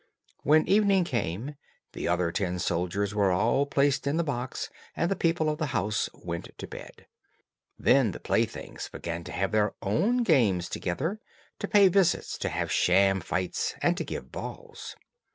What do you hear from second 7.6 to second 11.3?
Then the playthings began to have their own games together,